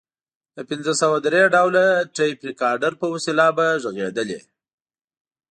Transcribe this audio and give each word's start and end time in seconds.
د 0.55 0.57
پنځه 0.69 0.93
سوه 1.01 1.17
درې 1.27 1.41
ډوله 1.55 1.85
ټیپ 2.15 2.37
ریکارډر 2.49 2.91
په 3.01 3.07
وسیله 3.13 3.45
به 3.57 3.65
غږېدلې. 3.83 4.39